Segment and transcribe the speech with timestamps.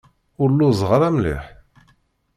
[0.41, 1.43] Ur lluẓeɣ ara mliḥ.